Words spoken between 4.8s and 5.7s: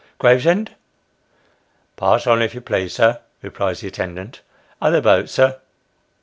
other boat, sir."